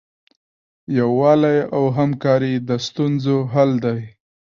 یووالی 0.97 1.57
او 1.75 1.83
همکاري 1.97 2.53
د 2.67 2.69
ستونزو 2.87 3.35
حل 3.53 3.71
دی. 3.85 3.99